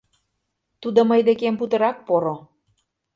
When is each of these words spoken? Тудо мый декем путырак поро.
Тудо 0.81 0.99
мый 1.09 1.21
декем 1.27 1.55
путырак 1.59 1.97
поро. 2.07 2.35